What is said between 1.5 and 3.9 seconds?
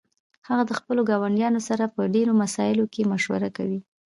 سره په ډیرو مسائلو کې مشوره کوي